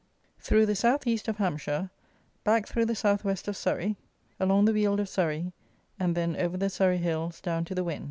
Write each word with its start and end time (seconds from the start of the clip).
THROUGH 0.39 0.65
THE 0.65 0.75
SOUTH 0.75 1.05
EAST 1.05 1.27
OF 1.27 1.37
HAMPSHIRE, 1.37 1.91
BACK 2.43 2.67
THROUGH 2.67 2.85
THE 2.85 2.95
SOUTH 2.95 3.23
WEST 3.23 3.47
OF 3.47 3.55
SURREY, 3.55 3.95
ALONG 4.39 4.65
THE 4.65 4.73
WEALD 4.73 4.99
OF 4.99 5.07
SURREY, 5.07 5.51
AND 5.99 6.15
THEN 6.17 6.35
OVER 6.37 6.57
THE 6.57 6.71
SURREY 6.71 6.97
HILLS 6.97 7.39
DOWN 7.41 7.65
TO 7.65 7.75
THE 7.75 7.83
WEN. 7.83 7.99